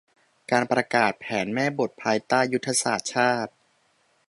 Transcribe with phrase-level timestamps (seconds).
[0.51, 3.53] การประกาศแผนแม่บทภายใต้ ยุทธศาสตร์ชาติ